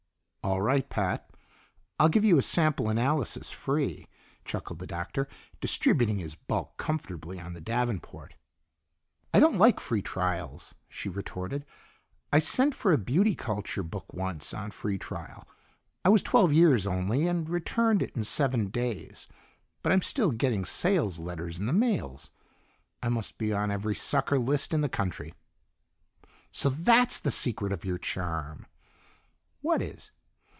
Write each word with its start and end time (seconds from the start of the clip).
"All 0.43 0.59
right, 0.59 0.89
Pat. 0.89 1.29
I'll 1.99 2.09
give 2.09 2.25
you 2.25 2.39
a 2.39 2.41
sample 2.41 2.89
analysis 2.89 3.51
free," 3.51 4.07
chuckled 4.43 4.79
the 4.79 4.87
Doctor, 4.87 5.27
distributing 5.61 6.17
his 6.17 6.33
bulk 6.33 6.77
comfortably 6.77 7.39
on 7.39 7.53
the 7.53 7.61
davenport. 7.61 8.33
"I 9.35 9.39
don't 9.39 9.59
like 9.59 9.79
free 9.79 10.01
trials," 10.01 10.73
she 10.89 11.09
retorted. 11.09 11.63
"I 12.33 12.39
sent 12.39 12.73
for 12.73 12.91
a 12.91 12.97
beauty 12.97 13.35
culture 13.35 13.83
book 13.83 14.11
once, 14.13 14.51
on 14.51 14.71
free 14.71 14.97
trial. 14.97 15.47
I 16.03 16.09
was 16.09 16.23
twelve 16.23 16.51
years 16.51 16.87
only, 16.87 17.27
and 17.27 17.47
returned 17.47 18.01
it 18.01 18.15
in 18.15 18.23
seven 18.23 18.69
days, 18.69 19.27
but 19.83 19.91
I'm 19.93 20.01
still 20.01 20.31
getting 20.31 20.65
sales 20.65 21.19
letters 21.19 21.59
in 21.59 21.67
the 21.67 21.73
mails. 21.73 22.31
I 23.03 23.09
must 23.09 23.37
be 23.37 23.53
on 23.53 23.69
every 23.69 23.95
sucker 23.95 24.39
list 24.39 24.73
in 24.73 24.81
the 24.81 24.89
country." 24.89 25.35
"So 26.51 26.67
that's 26.69 27.19
the 27.19 27.31
secret 27.31 27.71
of 27.71 27.85
your 27.85 27.99
charm." 27.99 28.65
"What 29.61 29.83
is?" 29.83 30.09